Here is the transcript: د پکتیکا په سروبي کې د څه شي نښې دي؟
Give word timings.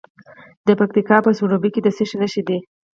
د 0.67 0.69
پکتیکا 0.79 1.17
په 1.25 1.31
سروبي 1.37 1.69
کې 1.73 1.81
د 1.83 1.87
څه 1.97 2.03
شي 2.09 2.17
نښې 2.21 2.41
دي؟ 2.47 2.57